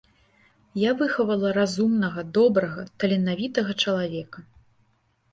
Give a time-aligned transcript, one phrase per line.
[0.83, 4.39] Я выхавала разумнага, добрага, таленавітага чалавека.